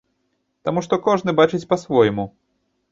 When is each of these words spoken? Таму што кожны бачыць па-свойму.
Таму 0.69 0.79
што 0.87 0.99
кожны 1.09 1.37
бачыць 1.41 1.63
па-свойму. 1.77 2.31